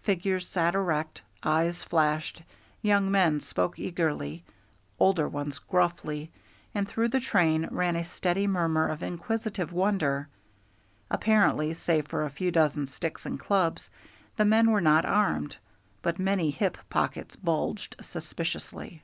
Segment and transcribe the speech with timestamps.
[0.00, 2.40] Figures sat erect, eyes flashed,
[2.80, 4.42] young men spoke eagerly,
[4.98, 6.32] older ones gruffly,
[6.74, 10.30] and through the train ran a steady murmur of inquisitive wonder.
[11.10, 13.90] Apparently, save for a few dozen sticks and clubs,
[14.36, 15.54] the men were not armed,
[16.00, 19.02] but many hip pockets bulged suspiciously.